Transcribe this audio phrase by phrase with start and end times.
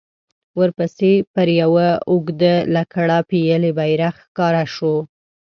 [0.59, 4.95] ورپسې پر يوه اوږده لکړه پېيلی بيرغ ښکاره شو.